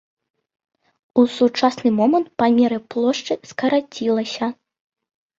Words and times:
У 1.23 1.25
сучасны 1.33 1.91
момант 1.99 2.27
памеры 2.43 2.79
плошчы 2.95 3.33
скарацілася. 3.49 4.49